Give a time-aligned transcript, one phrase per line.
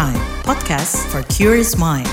[0.00, 0.16] Prime,
[0.48, 2.08] podcast for curious mind.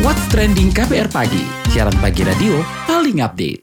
[0.00, 3.60] What's Trending KBR Pagi, siaran pagi radio paling update.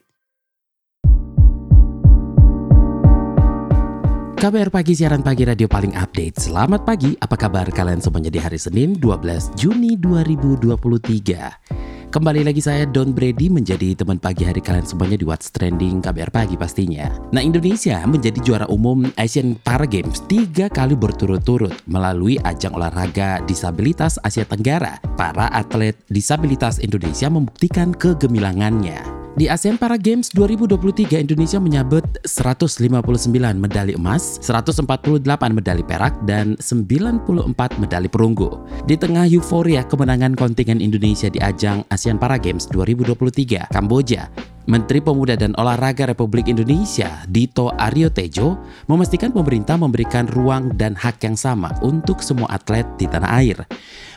[4.37, 6.37] KBR Pagi, siaran pagi radio paling update.
[6.37, 11.90] Selamat pagi, apa kabar kalian semuanya di hari Senin 12 Juni 2023.
[12.11, 16.27] Kembali lagi saya Don Brady menjadi teman pagi hari kalian semuanya di What's Trending KBR
[16.27, 17.07] Pagi pastinya.
[17.31, 24.19] Nah Indonesia menjadi juara umum Asian Para Games tiga kali berturut-turut melalui ajang olahraga disabilitas
[24.27, 24.99] Asia Tenggara.
[25.15, 29.20] Para atlet disabilitas Indonesia membuktikan kegemilangannya.
[29.31, 35.23] Di ASEAN Para Games 2023 Indonesia menyabet 159 medali emas, 148
[35.55, 38.59] medali perak, dan 94 medali perunggu.
[38.83, 44.27] Di tengah euforia kemenangan kontingen Indonesia di ajang ASEAN Para Games 2023 Kamboja,
[44.69, 51.25] Menteri Pemuda dan Olahraga Republik Indonesia, Dito Aryo Tejo, memastikan pemerintah memberikan ruang dan hak
[51.25, 53.57] yang sama untuk semua atlet di tanah air.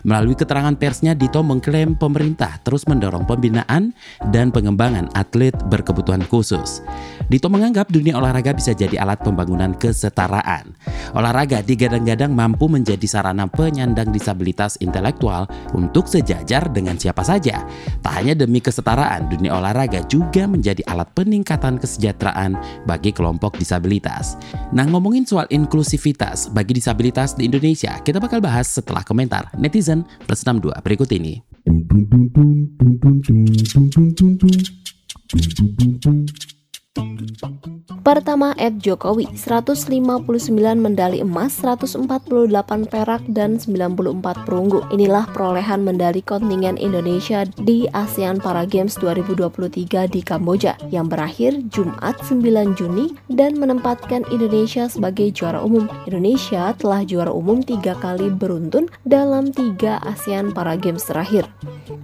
[0.04, 3.96] Melalui keterangan persnya, Dito mengklaim pemerintah terus mendorong pembinaan
[4.28, 6.84] dan pengembangan atlet berkebutuhan khusus.
[7.24, 10.76] Dito menganggap dunia olahraga bisa jadi alat pembangunan kesetaraan.
[11.12, 15.44] Olahraga digadang-gadang mampu menjadi sarana penyandang disabilitas intelektual
[15.76, 17.68] untuk sejajar dengan siapa saja.
[18.00, 22.56] Tak hanya demi kesetaraan, dunia olahraga juga menjadi alat peningkatan kesejahteraan
[22.88, 24.40] bagi kelompok disabilitas.
[24.72, 30.40] Nah, ngomongin soal inklusivitas bagi disabilitas di Indonesia, kita bakal bahas setelah komentar netizen plus
[30.46, 31.42] 62 berikut ini.
[38.04, 42.04] Pertama, Ed Jokowi, 159 medali emas, 148
[42.84, 44.84] perak, dan 94 perunggu.
[44.92, 52.20] Inilah perolehan medali kontingen Indonesia di ASEAN Para Games 2023 di Kamboja yang berakhir Jumat
[52.20, 55.88] 9 Juni dan menempatkan Indonesia sebagai juara umum.
[56.04, 61.48] Indonesia telah juara umum tiga kali beruntun dalam tiga ASEAN Para Games terakhir.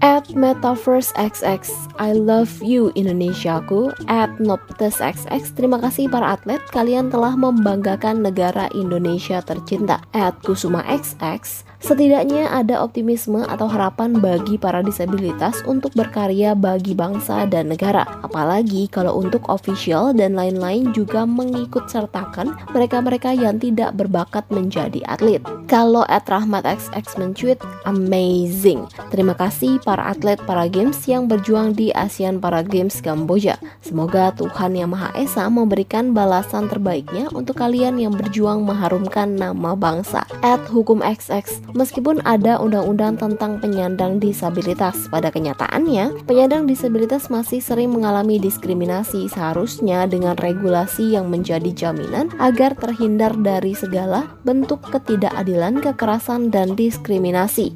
[0.01, 1.69] At Metaverse XX,
[2.01, 3.93] I love you Indonesiaku.
[4.09, 4.33] At
[4.81, 10.01] Noptes XX, terima kasih para atlet, kalian telah membanggakan negara Indonesia tercinta.
[10.17, 17.49] At Kusuma XX, Setidaknya ada optimisme atau harapan bagi para disabilitas untuk berkarya bagi bangsa
[17.49, 18.05] dan negara.
[18.21, 25.41] Apalagi kalau untuk official dan lain-lain juga mengikut sertakan mereka-mereka yang tidak berbakat menjadi atlet.
[25.73, 27.59] Kalau at Rahmat XX mencuit,
[27.89, 28.85] amazing.
[29.09, 33.57] Terima kasih para atlet para games yang berjuang di ASEAN Para Games Kamboja.
[33.81, 40.27] Semoga Tuhan Yang Maha Esa memberikan balasan terbaiknya untuk kalian yang berjuang mengharumkan nama bangsa.
[40.45, 47.95] At Hukum XX Meskipun ada undang-undang tentang penyandang disabilitas, pada kenyataannya penyandang disabilitas masih sering
[47.95, 56.51] mengalami diskriminasi seharusnya dengan regulasi yang menjadi jaminan agar terhindar dari segala bentuk ketidakadilan, kekerasan,
[56.51, 57.75] dan diskriminasi.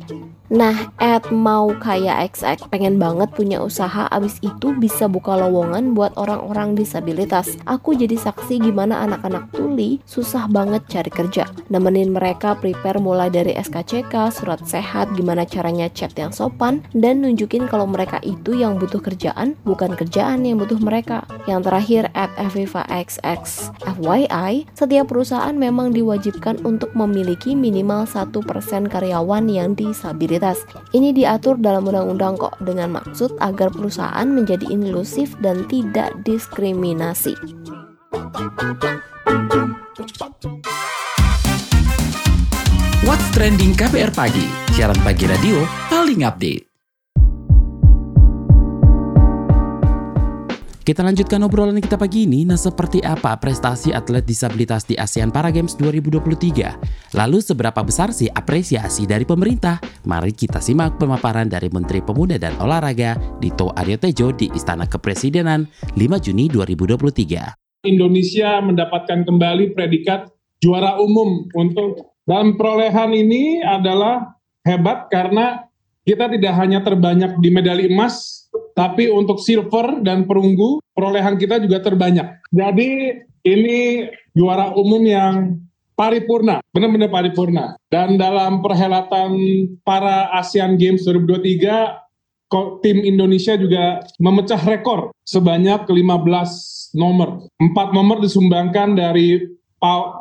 [0.54, 6.14] Nah, Ed mau kayak XX, pengen banget punya usaha abis itu bisa buka lowongan buat
[6.14, 7.58] orang-orang disabilitas.
[7.66, 11.50] Aku jadi saksi gimana anak-anak tuli susah banget cari kerja.
[11.74, 17.66] Nemenin mereka prepare mulai dari SKCK, surat sehat, gimana caranya chat yang sopan, dan nunjukin
[17.66, 21.26] kalau mereka itu yang butuh kerjaan, bukan kerjaan yang butuh mereka.
[21.50, 23.42] Yang terakhir, at Aviva XX.
[23.98, 28.30] FYI, setiap perusahaan memang diwajibkan untuk memiliki minimal 1%
[28.86, 30.92] karyawan yang disabilitas disabilitas.
[30.92, 37.34] Ini diatur dalam undang-undang kok dengan maksud agar perusahaan menjadi inklusif dan tidak diskriminasi.
[43.04, 45.60] What's Trending KPR Pagi, siaran pagi radio
[45.92, 46.73] paling update.
[50.84, 52.44] Kita lanjutkan obrolan kita pagi ini.
[52.44, 57.16] Nah, seperti apa prestasi atlet disabilitas di ASEAN Para Games 2023?
[57.16, 59.80] Lalu seberapa besar sih apresiasi dari pemerintah?
[60.04, 65.64] Mari kita simak pemaparan dari Menteri Pemuda dan Olahraga Dito Aryo Tejo di Istana Kepresidenan
[65.96, 67.88] 5 Juni 2023.
[67.88, 70.28] Indonesia mendapatkan kembali predikat
[70.60, 74.36] juara umum untuk dan perolehan ini adalah
[74.68, 75.64] hebat karena
[76.04, 78.43] kita tidak hanya terbanyak di medali emas
[78.74, 82.42] tapi untuk silver dan perunggu perolehan kita juga terbanyak.
[82.50, 85.58] Jadi ini juara umum yang
[85.94, 87.78] paripurna, benar-benar paripurna.
[87.86, 89.30] Dan dalam perhelatan
[89.86, 92.02] para Asian Games 2023,
[92.82, 97.46] tim Indonesia juga memecah rekor sebanyak 15 nomor.
[97.58, 99.42] Empat nomor disumbangkan dari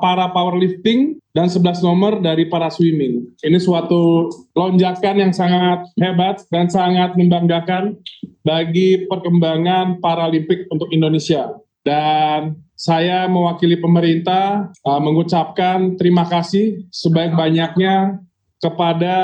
[0.02, 3.26] para powerlifting, dan 11 nomor dari para swimming.
[3.42, 7.98] Ini suatu lonjakan yang sangat hebat dan sangat membanggakan
[8.46, 11.58] bagi perkembangan Paralimpik untuk Indonesia.
[11.82, 18.22] Dan saya mewakili pemerintah uh, mengucapkan terima kasih sebaik-banyaknya
[18.62, 19.18] kepada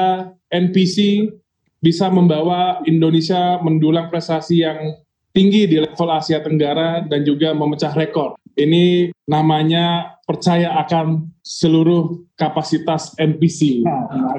[0.51, 1.29] NPC
[1.79, 4.99] bisa membawa Indonesia mendulang prestasi yang
[5.31, 8.35] tinggi di level Asia Tenggara dan juga memecah rekor.
[8.59, 13.81] Ini namanya percaya akan seluruh kapasitas NPC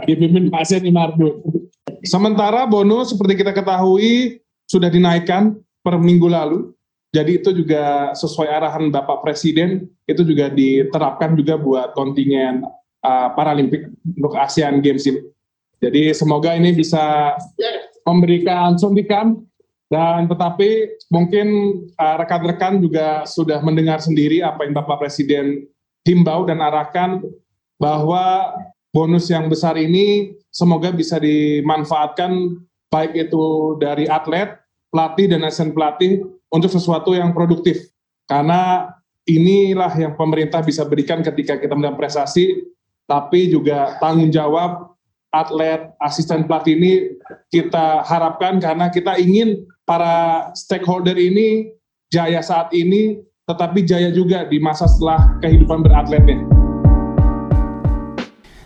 [0.06, 1.42] dipimpin Pak Sen Imardu.
[2.06, 4.38] Sementara bonus seperti kita ketahui
[4.70, 6.70] sudah dinaikkan per minggu lalu.
[7.10, 12.62] Jadi itu juga sesuai arahan Bapak Presiden, itu juga diterapkan juga buat kontingen
[13.02, 15.18] uh, Paralimpik untuk ASEAN Games ini.
[15.82, 17.34] Jadi semoga ini bisa
[18.06, 19.42] memberikan suntikan
[19.90, 21.46] dan tetapi mungkin
[21.98, 25.66] uh, rekan-rekan uh, juga sudah mendengar sendiri apa yang Bapak Presiden
[26.04, 27.20] himbau dan arahkan
[27.80, 28.54] bahwa
[28.92, 32.58] bonus yang besar ini semoga bisa dimanfaatkan
[32.90, 34.58] baik itu dari atlet,
[34.90, 37.90] pelatih dan asisten pelatih untuk sesuatu yang produktif.
[38.26, 38.90] Karena
[39.26, 42.66] inilah yang pemerintah bisa berikan ketika kita mendapatkan prestasi,
[43.06, 44.90] tapi juga tanggung jawab
[45.30, 46.92] atlet, asisten pelatih ini
[47.54, 51.70] kita harapkan karena kita ingin para stakeholder ini
[52.10, 56.59] jaya saat ini, tetapi jaya juga di masa setelah kehidupan beratletnya.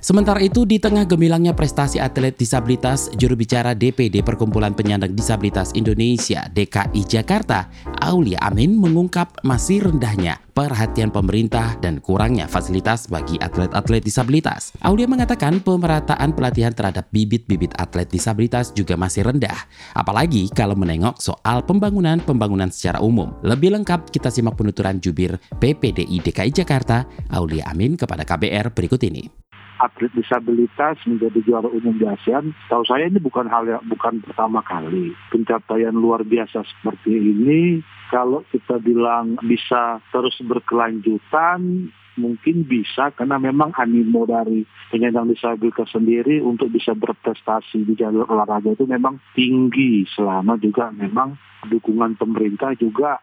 [0.04, 6.44] Sementara itu, di tengah gemilangnya prestasi atlet disabilitas, juru bicara DPD Perkumpulan Penyandang Disabilitas Indonesia
[6.52, 7.72] DKI Jakarta,
[8.04, 14.76] Aulia Amin mengungkap masih rendahnya perhatian pemerintah dan kurangnya fasilitas bagi atlet-atlet disabilitas.
[14.84, 19.56] Aulia mengatakan pemerataan pelatihan terhadap bibit-bibit atlet disabilitas juga masih rendah,
[19.96, 23.32] apalagi kalau menengok soal pembangunan-pembangunan secara umum.
[23.40, 29.44] Lebih lengkap kita simak penuturan jubir PPDI DKI Jakarta, Aulia Amin kepada KBR berikut ini
[29.80, 34.62] atlet disabilitas menjadi juara umum di ASEAN, tahu saya ini bukan hal yang bukan pertama
[34.62, 35.14] kali.
[35.32, 43.74] Pencapaian luar biasa seperti ini, kalau kita bilang bisa terus berkelanjutan, mungkin bisa karena memang
[43.74, 50.54] animo dari penyandang disabilitas sendiri untuk bisa berprestasi di jalur olahraga itu memang tinggi selama
[50.62, 51.34] juga memang
[51.66, 53.18] dukungan pemerintah juga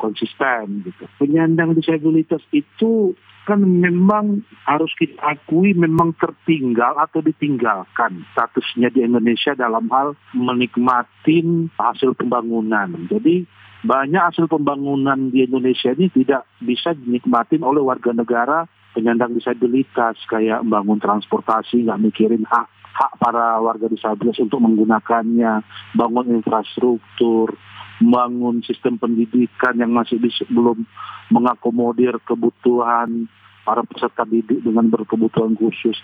[0.00, 1.04] konsisten gitu.
[1.20, 9.58] Penyandang disabilitas itu kan memang harus kita akui memang tertinggal atau ditinggalkan statusnya di Indonesia
[9.58, 11.42] dalam hal menikmati
[11.74, 13.10] hasil pembangunan.
[13.10, 13.42] Jadi
[13.82, 18.62] banyak hasil pembangunan di Indonesia ini tidak bisa dinikmati oleh warga negara
[18.94, 25.64] penyandang disabilitas kayak membangun transportasi nggak mikirin hak hak para warga disabilitas untuk menggunakannya,
[25.96, 27.56] bangun infrastruktur,
[28.02, 30.18] membangun sistem pendidikan yang masih
[30.50, 30.82] belum
[31.30, 33.30] mengakomodir kebutuhan
[33.62, 35.94] para peserta didik dengan berkebutuhan khusus.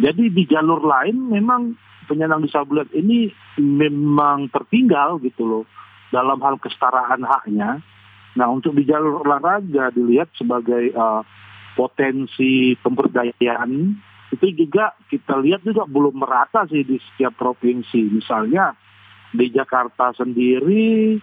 [0.00, 1.76] Jadi di jalur lain memang
[2.08, 3.28] penyandang disabilitas ini
[3.60, 5.64] memang tertinggal gitu loh
[6.08, 7.84] dalam hal kesetaraan haknya.
[8.34, 11.20] Nah untuk di jalur olahraga dilihat sebagai uh,
[11.76, 13.94] potensi pemberdayaan
[14.32, 18.10] itu juga kita lihat juga belum merata sih di setiap provinsi.
[18.10, 18.74] Misalnya
[19.34, 21.18] di Jakarta sendiri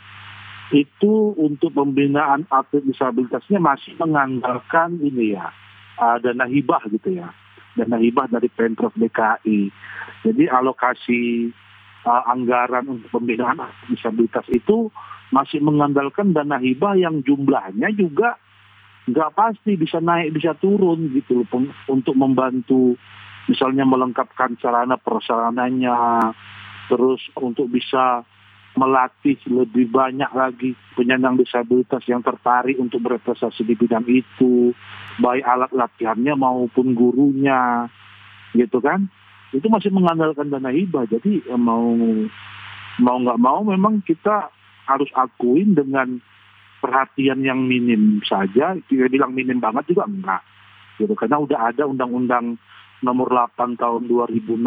[0.71, 5.51] itu untuk pembinaan atlet disabilitasnya masih mengandalkan ini ya
[5.99, 7.31] uh, dana hibah gitu ya.
[7.71, 9.71] Dana hibah dari pemprov DKI
[10.27, 11.51] jadi alokasi
[12.03, 14.91] uh, anggaran untuk pembinaan atlet disabilitas itu
[15.31, 18.35] masih mengandalkan dana hibah yang jumlahnya juga
[19.07, 21.47] nggak pasti bisa naik bisa turun gitu loh
[21.89, 22.99] untuk membantu
[23.49, 25.95] misalnya melengkapkan sarana prasarananya
[26.87, 28.23] terus untuk bisa
[28.71, 34.71] melatih lebih banyak lagi penyandang disabilitas yang tertarik untuk berprestasi di bidang itu,
[35.19, 37.91] baik alat latihannya maupun gurunya,
[38.55, 39.11] gitu kan?
[39.51, 41.03] Itu masih mengandalkan dana hibah.
[41.11, 41.91] Jadi ya mau
[43.03, 44.47] mau nggak mau memang kita
[44.87, 46.23] harus akuin dengan
[46.79, 48.79] perhatian yang minim saja.
[48.87, 50.41] Kita bilang minim banget juga enggak,
[50.95, 51.11] gitu.
[51.19, 52.55] Karena udah ada undang-undang
[53.01, 54.61] nomor 8 tahun 2016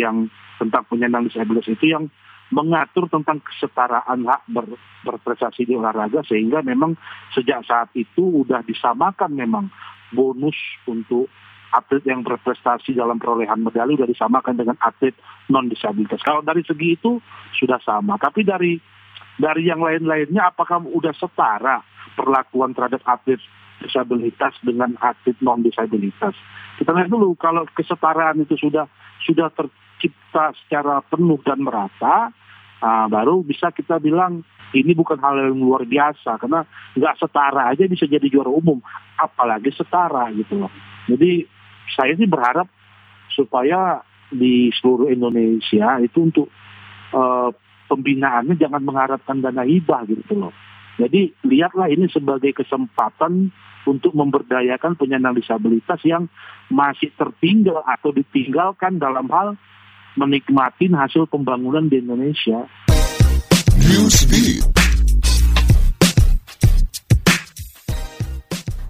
[0.00, 2.08] yang tentang penyandang disabilitas itu yang
[2.52, 4.66] mengatur tentang kesetaraan hak ber,
[5.04, 6.96] berprestasi di olahraga sehingga memang
[7.32, 9.66] sejak saat itu sudah disamakan memang
[10.12, 11.26] bonus untuk
[11.74, 15.16] atlet yang berprestasi dalam perolehan medali sudah disamakan dengan atlet
[15.50, 16.22] non disabilitas.
[16.22, 17.18] Kalau dari segi itu
[17.58, 18.78] sudah sama, tapi dari
[19.34, 21.82] dari yang lain-lainnya apakah sudah setara
[22.14, 23.42] perlakuan terhadap atlet
[23.82, 26.34] disabilitas dengan atlet non disabilitas.
[26.78, 28.86] Kita lihat dulu kalau kesetaraan itu sudah
[29.22, 32.34] sudah tercipta secara penuh dan merata,
[32.82, 34.42] nah, baru bisa kita bilang
[34.74, 36.66] ini bukan hal yang luar biasa karena
[36.98, 38.82] nggak setara aja bisa jadi juara umum,
[39.16, 40.72] apalagi setara gitu loh.
[41.06, 41.46] Jadi
[41.94, 42.66] saya sih berharap
[43.30, 44.02] supaya
[44.34, 46.48] di seluruh Indonesia itu untuk
[47.14, 47.54] uh,
[47.86, 50.54] pembinaannya jangan mengharapkan dana hibah gitu loh.
[50.94, 53.50] Jadi lihatlah ini sebagai kesempatan
[53.84, 56.30] untuk memberdayakan penyandang disabilitas yang
[56.70, 59.58] masih tertinggal atau ditinggalkan dalam hal
[60.14, 62.64] menikmati hasil pembangunan di Indonesia.
[63.84, 64.83] Newsbeat.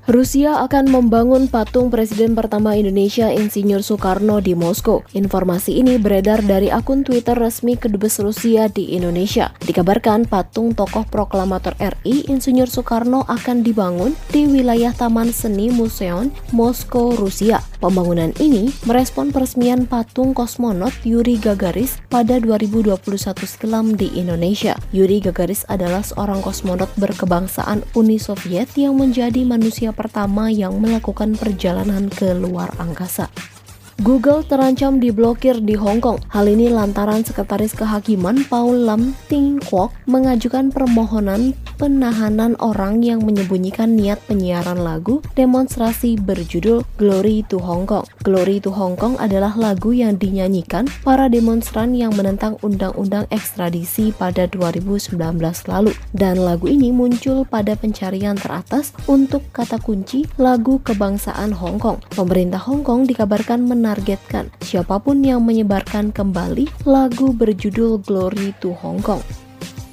[0.04, 5.00] Rusia akan membangun patung Presiden pertama Indonesia Insinyur Soekarno di Moskow.
[5.16, 9.56] Informasi ini beredar dari akun Twitter resmi Kedubes Rusia di Indonesia.
[9.64, 17.16] Dikabarkan patung tokoh proklamator RI Insinyur Soekarno akan dibangun di wilayah Taman Seni Museum Moskow,
[17.16, 17.64] Rusia.
[17.80, 23.00] Pembangunan ini merespon peresmian patung kosmonot Yuri Gagaris pada 2021
[23.49, 24.76] silam di Indonesia.
[24.92, 32.10] Yuri Gagaris adalah seorang kosmonot berkebangsaan Uni Soviet yang menjadi manusia pertama yang melakukan perjalanan
[32.10, 33.53] ke luar angkasa.
[34.02, 36.18] Google terancam diblokir di Hong Kong.
[36.34, 43.94] Hal ini lantaran Sekretaris Kehakiman Paul Lam Ting Kwok mengajukan permohonan penahanan orang yang menyembunyikan
[43.94, 48.02] niat penyiaran lagu demonstrasi berjudul Glory to Hong Kong.
[48.26, 54.50] Glory to Hong Kong adalah lagu yang dinyanyikan para demonstran yang menentang undang-undang ekstradisi pada
[54.50, 55.14] 2019
[55.70, 55.94] lalu.
[56.10, 62.02] Dan lagu ini muncul pada pencarian teratas untuk kata kunci lagu kebangsaan Hong Kong.
[62.10, 68.73] Pemerintah Hong Kong dikabarkan men menargetkan siapa pun yang menyebarkan kembali lagu berjudul Glory to
[68.73, 69.21] Hong Kong.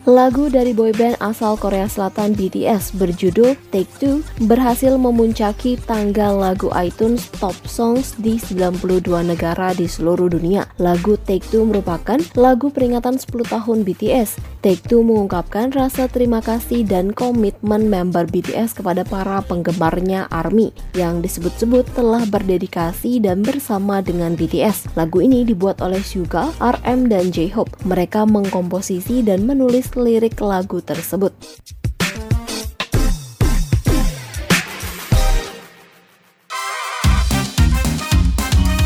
[0.09, 7.29] Lagu dari boyband asal Korea Selatan BTS berjudul Take Two berhasil memuncaki tangga lagu iTunes
[7.37, 8.81] Top Songs di 92
[9.21, 10.65] negara di seluruh dunia.
[10.81, 14.41] Lagu Take Two merupakan lagu peringatan 10 tahun BTS.
[14.61, 21.25] Take Two mengungkapkan rasa terima kasih dan komitmen member BTS kepada para penggemarnya ARMY yang
[21.25, 24.93] disebut-sebut telah berdedikasi dan bersama dengan BTS.
[24.93, 27.73] Lagu ini dibuat oleh Suga, RM, dan J-Hope.
[27.89, 31.33] Mereka mengkomposisi dan menulis lirik lagu tersebut.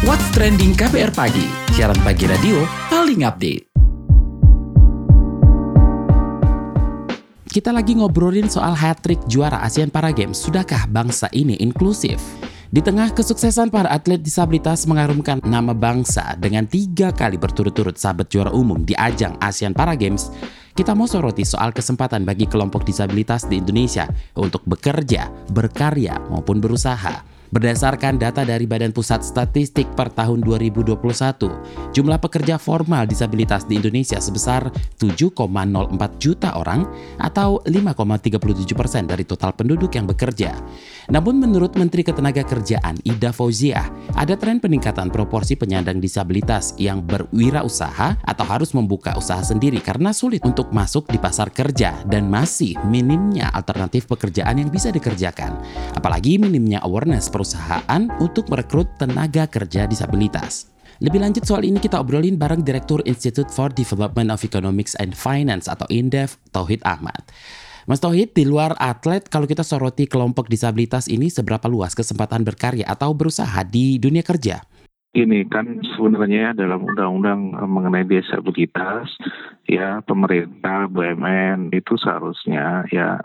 [0.08, 1.44] What's Trending KPR Pagi,
[1.75, 3.75] siaran pagi radio paling update.
[7.56, 10.36] Kita lagi ngobrolin soal hat-trick juara Asian Para Games.
[10.36, 12.20] Sudahkah bangsa ini inklusif?
[12.68, 18.52] Di tengah kesuksesan para atlet disabilitas mengharumkan nama bangsa dengan tiga kali berturut-turut sahabat juara
[18.52, 20.36] umum di ajang ASEAN Para Games,
[20.76, 24.04] kita mau soroti soal kesempatan bagi kelompok disabilitas di Indonesia
[24.36, 27.35] untuk bekerja, berkarya, maupun berusaha.
[27.56, 30.92] Berdasarkan data dari Badan Pusat Statistik per tahun 2021,
[31.96, 34.68] jumlah pekerja formal disabilitas di Indonesia sebesar
[35.00, 35.40] 7,04
[36.20, 36.84] juta orang
[37.16, 40.52] atau 5,37 persen dari total penduduk yang bekerja.
[41.08, 43.88] Namun menurut Menteri Ketenagakerjaan Ida Fauziah,
[44.20, 50.44] ada tren peningkatan proporsi penyandang disabilitas yang berwirausaha atau harus membuka usaha sendiri karena sulit
[50.44, 55.56] untuk masuk di pasar kerja dan masih minimnya alternatif pekerjaan yang bisa dikerjakan.
[55.96, 60.66] Apalagi minimnya awareness perusahaan untuk merekrut tenaga kerja disabilitas.
[60.98, 65.70] Lebih lanjut soal ini kita obrolin bareng Direktur Institute for Development of Economics and Finance
[65.70, 67.22] atau INDEF, Tauhid Ahmad.
[67.86, 72.90] Mas Tauhid, di luar atlet, kalau kita soroti kelompok disabilitas ini seberapa luas kesempatan berkarya
[72.90, 74.66] atau berusaha di dunia kerja?
[75.15, 79.07] Ini kan sebenarnya dalam undang-undang mengenai disabilitas
[79.63, 83.24] ya pemerintah BUMN itu seharusnya ya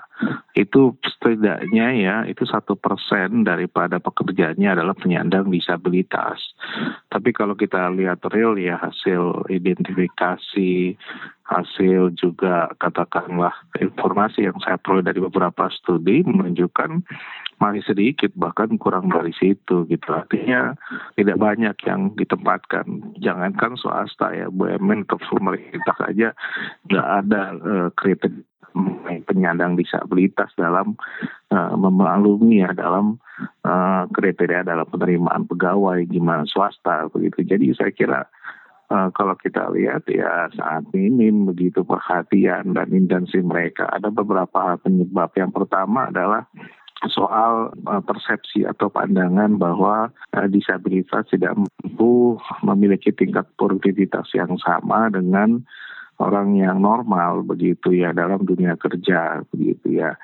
[0.54, 6.38] itu setidaknya ya itu satu persen daripada pekerjaannya adalah penyandang disabilitas.
[7.10, 10.94] Tapi kalau kita lihat real ya hasil identifikasi
[11.50, 13.50] hasil juga katakanlah
[13.82, 17.02] informasi yang saya peroleh dari beberapa studi menunjukkan
[17.58, 20.08] masih sedikit bahkan kurang dari situ gitu.
[20.14, 20.78] Artinya
[21.18, 22.86] tidak banyak yang ditempatkan.
[23.18, 26.32] Jangankan swasta ya BUMN atau pemerintah saja
[26.86, 28.46] nggak ada uh, kriteria
[29.26, 30.94] penyandang disabilitas dalam
[31.50, 33.18] uh, memaklumi ya dalam
[33.66, 37.42] uh, kriteria dalam penerimaan pegawai gimana swasta begitu.
[37.42, 38.20] Jadi saya kira
[38.90, 43.86] Uh, kalau kita lihat ya saat minim begitu perhatian dan intensi mereka.
[43.86, 45.30] Ada beberapa penyebab.
[45.38, 46.50] Yang pertama adalah
[47.06, 55.06] soal uh, persepsi atau pandangan bahwa uh, disabilitas tidak mampu memiliki tingkat produktivitas yang sama
[55.06, 55.62] dengan
[56.20, 60.18] orang yang normal begitu ya dalam dunia kerja begitu ya.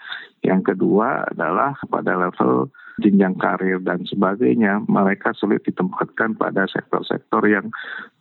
[0.45, 7.69] Yang kedua adalah pada level jenjang karir dan sebagainya, mereka sulit ditempatkan pada sektor-sektor yang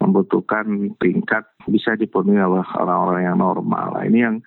[0.03, 3.96] membutuhkan tingkat bisa dipenuhi oleh orang-orang yang normal.
[3.96, 4.38] Nah, ini yang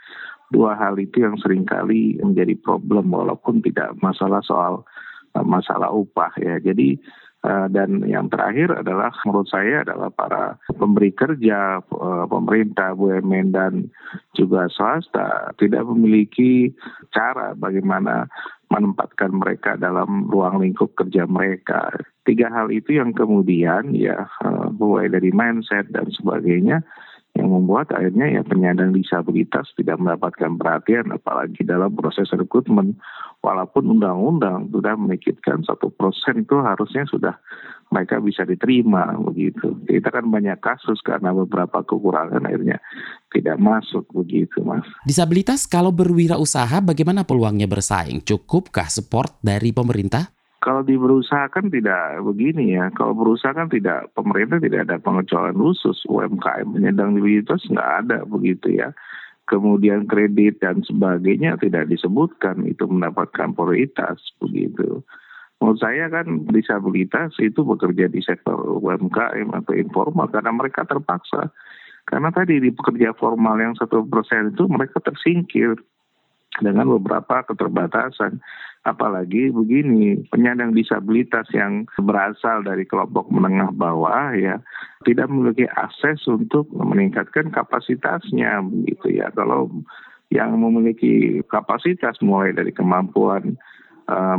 [0.52, 4.85] dua hal itu yang sering kali menjadi problem walaupun tidak masalah soal
[5.32, 6.61] eh, masalah upah ya.
[6.61, 7.00] Jadi
[7.47, 13.73] dan yang terakhir adalah menurut saya adalah para pemberi kerja, uh, pemerintah, BUMN dan
[14.35, 16.75] juga swasta tidak memiliki
[17.14, 18.26] cara bagaimana
[18.68, 21.88] menempatkan mereka dalam ruang lingkup kerja mereka.
[22.26, 26.83] Tiga hal itu yang kemudian ya uh, mulai dari mindset dan sebagainya
[27.48, 33.00] yang membuat akhirnya ya penyandang disabilitas tidak mendapatkan perhatian apalagi dalam proses rekrutmen.
[33.40, 37.40] Walaupun undang-undang sudah menitipkan satu persen itu harusnya sudah
[37.88, 39.72] mereka bisa diterima begitu.
[39.88, 42.76] Kita kan banyak kasus karena beberapa kekurangan akhirnya
[43.32, 44.84] tidak masuk begitu mas.
[45.08, 48.20] Disabilitas kalau berwirausaha bagaimana peluangnya bersaing?
[48.26, 50.38] Cukupkah support dari pemerintah
[50.68, 52.92] kalau di berusaha kan tidak begini ya.
[52.92, 58.76] Kalau berusaha kan tidak pemerintah tidak ada pengecualian khusus UMKM penyandang disabilitas nggak ada begitu
[58.76, 58.92] ya.
[59.48, 65.00] Kemudian kredit dan sebagainya tidak disebutkan itu mendapatkan prioritas begitu.
[65.56, 71.48] Menurut saya kan disabilitas itu bekerja di sektor UMKM atau informal karena mereka terpaksa.
[72.04, 75.80] Karena tadi di pekerja formal yang satu persen itu mereka tersingkir
[76.60, 78.40] dengan beberapa keterbatasan.
[78.86, 84.62] Apalagi begini, penyandang disabilitas yang berasal dari kelompok menengah bawah ya
[85.04, 89.28] tidak memiliki akses untuk meningkatkan kapasitasnya begitu ya.
[89.34, 89.68] Kalau
[90.32, 93.56] yang memiliki kapasitas mulai dari kemampuan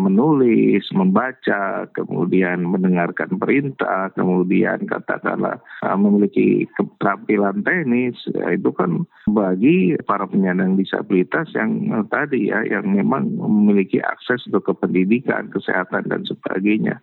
[0.01, 9.93] menulis, membaca, kemudian mendengarkan perintah, kemudian katakanlah uh, memiliki keterampilan teknis, ya, itu kan bagi
[10.09, 16.25] para penyandang disabilitas yang uh, tadi ya, yang memang memiliki akses untuk kependidikan, kesehatan dan
[16.25, 16.97] sebagainya.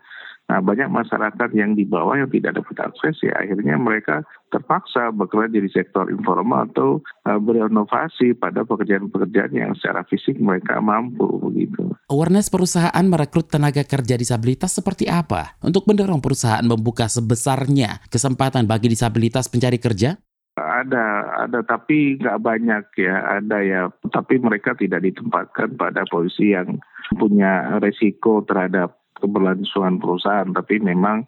[0.46, 4.22] Nah, banyak masyarakat yang di bawah yang tidak dapat akses ya akhirnya mereka
[4.54, 11.26] terpaksa bekerja di sektor informal atau uh, berinovasi pada pekerjaan-pekerjaan yang secara fisik mereka mampu
[11.42, 11.90] begitu.
[12.06, 18.86] Awareness perusahaan merekrut tenaga kerja disabilitas seperti apa untuk mendorong perusahaan membuka sebesarnya kesempatan bagi
[18.94, 20.14] disabilitas pencari kerja?
[20.56, 21.06] Ada,
[21.50, 23.90] ada tapi nggak banyak ya, ada ya.
[24.08, 26.78] Tapi mereka tidak ditempatkan pada posisi yang
[27.18, 31.26] punya resiko terhadap keberlangsungan perusahaan, tapi memang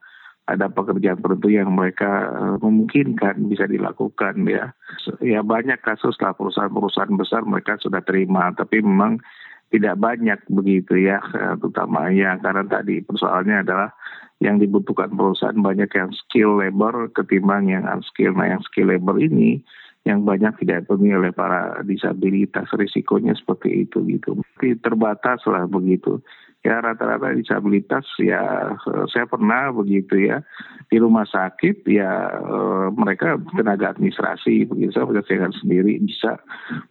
[0.48, 4.72] ada pekerjaan tertentu yang mereka eh, memungkinkan bisa dilakukan ya.
[5.20, 9.20] Ya banyak kasus lah perusahaan-perusahaan besar mereka sudah terima, tapi memang
[9.68, 13.92] tidak banyak begitu ya, eh, terutama ya karena tadi persoalannya adalah
[14.40, 18.32] yang dibutuhkan perusahaan banyak yang skill labor ketimbang yang unskill.
[18.32, 19.60] Nah yang skill labor ini
[20.08, 24.40] yang banyak tidak dipenuhi oleh para disabilitas risikonya seperti itu gitu.
[24.80, 26.24] Terbatas lah begitu
[26.66, 28.74] ya rata-rata disabilitas ya
[29.08, 30.42] saya pernah begitu ya.
[30.88, 34.90] Di rumah sakit ya eh, mereka tenaga administrasi begitu.
[34.96, 36.40] Saya bekerjakan sendiri bisa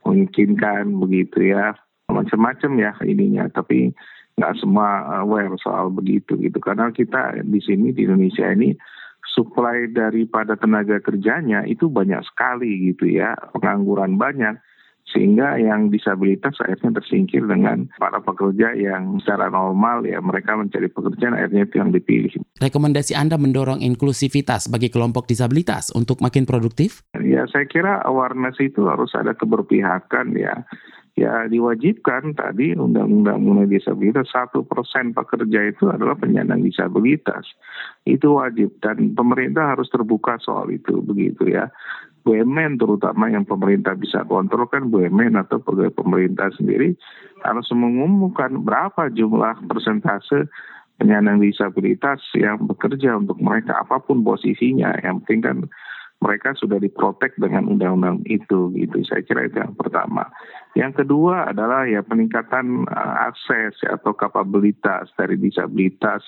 [0.06, 1.76] memungkinkan begitu ya.
[2.08, 3.52] Macam-macam ya ininya.
[3.52, 3.92] Tapi
[4.38, 6.62] nggak semua aware soal begitu gitu.
[6.62, 8.78] Karena kita di sini di Indonesia ini
[9.28, 13.36] supply daripada tenaga kerjanya itu banyak sekali gitu ya.
[13.52, 14.56] Pengangguran banyak
[15.08, 21.36] sehingga yang disabilitas akhirnya tersingkir dengan para pekerja yang secara normal ya mereka mencari pekerjaan
[21.36, 22.32] akhirnya itu yang dipilih.
[22.60, 27.08] Rekomendasi Anda mendorong inklusivitas bagi kelompok disabilitas untuk makin produktif?
[27.24, 30.68] Ya saya kira awareness itu harus ada keberpihakan ya
[31.18, 37.42] ya diwajibkan tadi undang-undang mengenai disabilitas satu persen pekerja itu adalah penyandang disabilitas
[38.06, 41.74] itu wajib dan pemerintah harus terbuka soal itu begitu ya
[42.28, 46.92] BUMN terutama yang pemerintah bisa kontrol kan BUMN atau pegawai pemerintah sendiri
[47.48, 50.52] harus mengumumkan berapa jumlah persentase
[51.00, 55.00] penyandang disabilitas yang bekerja untuk mereka apa pun posisinya.
[55.00, 55.58] Yang penting kan
[56.18, 58.98] mereka sudah diprotek dengan undang-undang itu gitu.
[59.08, 60.28] Saya kira itu yang pertama.
[60.74, 66.26] Yang kedua adalah ya peningkatan uh, akses atau kapabilitas dari disabilitas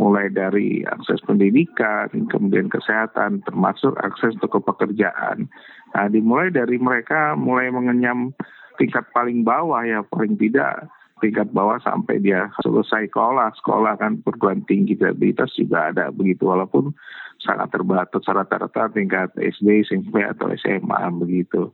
[0.00, 5.44] mulai dari akses pendidikan, kemudian kesehatan, termasuk akses untuk pekerjaan.
[5.92, 8.32] Nah, dimulai dari mereka mulai mengenyam
[8.80, 10.88] tingkat paling bawah ya, paling tidak
[11.20, 16.96] tingkat bawah sampai dia selesai sekolah, sekolah kan perguruan tinggi disabilitas juga ada begitu, walaupun
[17.44, 21.68] sangat terbatas rata-rata tingkat SD, SMP atau SMA begitu.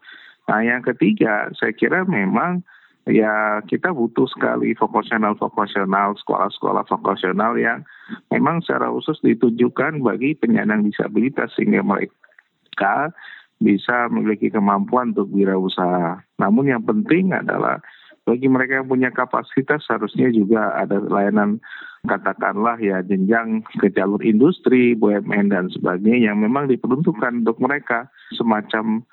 [0.51, 2.67] Nah, yang ketiga, saya kira memang
[3.07, 7.87] ya kita butuh sekali vokasional-vokasional, sekolah-sekolah vokasional yang
[8.35, 13.15] memang secara khusus ditujukan bagi penyandang disabilitas sehingga mereka
[13.63, 16.21] bisa memiliki kemampuan untuk wirausaha.
[16.37, 17.81] Namun yang penting adalah
[18.27, 21.63] bagi mereka yang punya kapasitas harusnya juga ada layanan
[22.11, 29.07] katakanlah ya jenjang ke jalur industri, BUMN dan sebagainya yang memang diperuntukkan untuk mereka semacam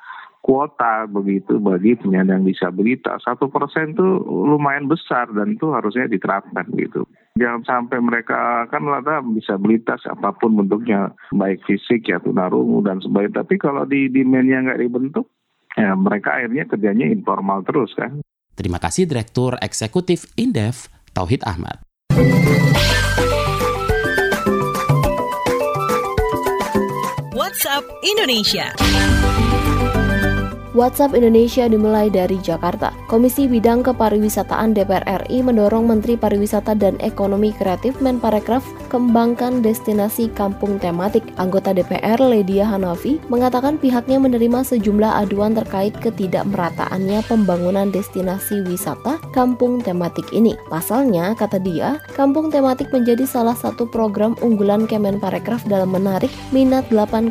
[0.43, 3.23] kuota begitu bagi penyandang disabilitas.
[3.23, 7.07] Satu persen itu lumayan besar dan itu harusnya diterapkan gitu.
[7.39, 13.41] Jangan sampai mereka kan lada disabilitas apa pun bentuknya, baik fisik ya tunarungu dan sebagainya.
[13.41, 15.31] Tapi kalau di demandnya nggak dibentuk,
[15.79, 18.19] ya mereka akhirnya kerjanya informal terus kan.
[18.53, 21.81] Terima kasih Direktur Eksekutif Indef, Tauhid Ahmad.
[27.33, 28.69] WhatsApp Indonesia.
[30.73, 32.89] WhatsApp Indonesia dimulai dari Jakarta.
[33.05, 40.81] Komisi Bidang Kepariwisataan DPR RI mendorong Menteri Pariwisata dan Ekonomi Kreatif Menparekraf kembangkan destinasi kampung
[40.81, 41.21] tematik.
[41.37, 49.77] Anggota DPR Ledia Hanafi mengatakan pihaknya menerima sejumlah aduan terkait ketidakmerataannya pembangunan destinasi wisata kampung
[49.77, 50.57] tematik ini.
[50.73, 57.29] Pasalnya, kata dia, kampung tematik menjadi salah satu program unggulan Kemenparekraf dalam menarik minat 8,8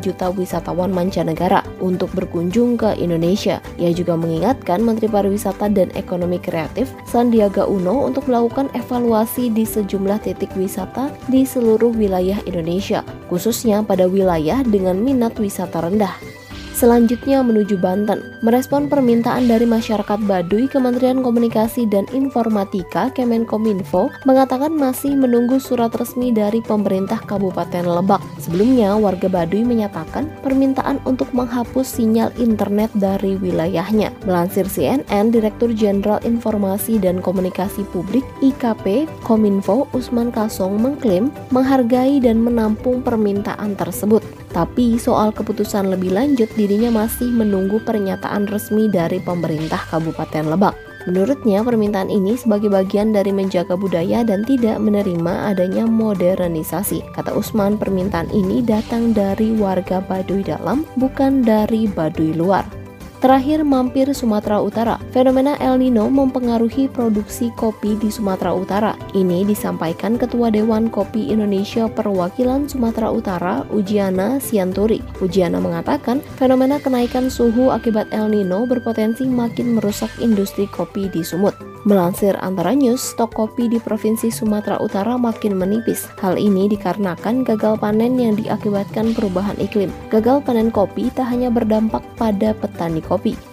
[0.00, 3.58] juta wisatawan mancanegara untuk berkunjung berkunjung ke Indonesia.
[3.78, 10.22] Ia juga mengingatkan Menteri Pariwisata dan Ekonomi Kreatif Sandiaga Uno untuk melakukan evaluasi di sejumlah
[10.22, 16.41] titik wisata di seluruh wilayah Indonesia, khususnya pada wilayah dengan minat wisata rendah.
[16.72, 18.34] Selanjutnya menuju Banten.
[18.42, 26.34] Merespon permintaan dari masyarakat Baduy, Kementerian Komunikasi dan Informatika Kemenkominfo mengatakan masih menunggu surat resmi
[26.34, 28.24] dari pemerintah Kabupaten Lebak.
[28.42, 34.10] Sebelumnya, warga Baduy menyatakan permintaan untuk menghapus sinyal internet dari wilayahnya.
[34.26, 42.42] Melansir CNN, Direktur Jenderal Informasi dan Komunikasi Publik IKP Kominfo Usman Kasong mengklaim menghargai dan
[42.42, 44.41] menampung permintaan tersebut.
[44.52, 50.76] Tapi soal keputusan lebih lanjut dirinya masih menunggu pernyataan resmi dari pemerintah Kabupaten Lebak.
[51.02, 57.02] Menurutnya, permintaan ini sebagai bagian dari menjaga budaya dan tidak menerima adanya modernisasi.
[57.16, 62.81] Kata Usman, permintaan ini datang dari warga Baduy dalam, bukan dari Baduy luar.
[63.22, 64.98] Terakhir mampir Sumatera Utara.
[65.14, 68.98] Fenomena El Nino mempengaruhi produksi kopi di Sumatera Utara.
[69.14, 74.98] Ini disampaikan Ketua Dewan Kopi Indonesia Perwakilan Sumatera Utara, Ujiana Sianturi.
[75.22, 81.54] Ujiana mengatakan, fenomena kenaikan suhu akibat El Nino berpotensi makin merusak industri kopi di Sumut.
[81.82, 86.06] Melansir antara news, stok kopi di Provinsi Sumatera Utara makin menipis.
[86.22, 89.90] Hal ini dikarenakan gagal panen yang diakibatkan perubahan iklim.
[90.06, 93.11] Gagal panen kopi tak hanya berdampak pada petani kopi,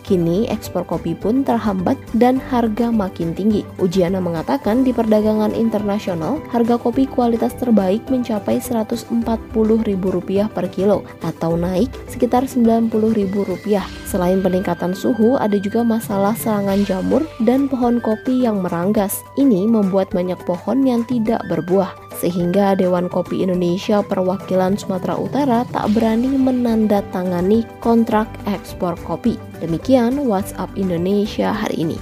[0.10, 3.62] Kini ekspor kopi pun terhambat dan harga makin tinggi.
[3.78, 11.94] Ujiana mengatakan di perdagangan internasional, harga kopi kualitas terbaik mencapai Rp140.000 per kilo atau naik
[12.10, 13.86] sekitar Rp90.000.
[14.10, 19.22] Selain peningkatan suhu, ada juga masalah serangan jamur dan pohon kopi yang meranggas.
[19.38, 25.96] Ini membuat banyak pohon yang tidak berbuah sehingga Dewan Kopi Indonesia perwakilan Sumatera Utara tak
[25.96, 29.40] berani menandatangani kontrak ekspor kopi.
[29.64, 32.00] Demikian WhatsApp Indonesia hari ini.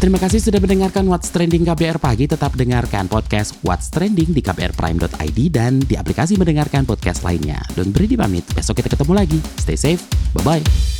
[0.00, 2.24] Terima kasih sudah mendengarkan What's Trending KBR Pagi.
[2.24, 7.60] Tetap dengarkan podcast What's Trending di kbrprime.id dan di aplikasi mendengarkan podcast lainnya.
[7.76, 9.36] Don't beri pamit, besok kita ketemu lagi.
[9.60, 10.00] Stay safe,
[10.32, 10.99] bye-bye.